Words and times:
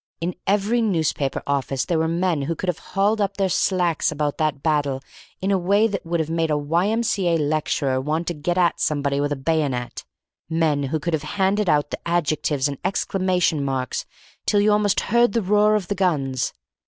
In 0.19 0.33
every 0.47 0.81
newspaper 0.81 1.43
office 1.45 1.85
there 1.85 1.99
were 1.99 2.07
men 2.07 2.41
who 2.41 2.55
could 2.55 2.69
have 2.69 2.79
hauled 2.79 3.21
up 3.21 3.37
their 3.37 3.49
slacks 3.49 4.11
about 4.11 4.39
that 4.39 4.63
battle 4.63 5.03
in 5.43 5.51
a 5.51 5.59
way 5.59 5.85
that 5.85 6.03
would 6.03 6.19
have 6.19 6.27
made 6.31 6.49
a 6.49 6.57
Y.M.C.A. 6.57 7.37
lecturer 7.37 8.01
want 8.01 8.25
to 8.25 8.33
get 8.33 8.57
at 8.57 8.79
somebody 8.79 9.21
with 9.21 9.31
a 9.31 9.35
bayonet; 9.35 10.03
men 10.49 10.81
who 10.81 10.99
could 10.99 11.13
have 11.13 11.21
handed 11.37 11.69
out 11.69 11.91
the 11.91 11.99
adjectives 12.07 12.67
and 12.67 12.79
exclamation 12.83 13.63
marks 13.63 14.07
till 14.47 14.59
you 14.59 14.71
almost 14.71 15.01
heard 15.01 15.33
the 15.33 15.41
roar 15.43 15.75
of 15.75 15.87
the 15.87 15.93
guns. 15.93 16.51